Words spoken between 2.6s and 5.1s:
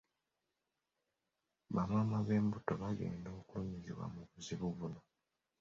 be bagenda okulumizibwa mu buzibu buno.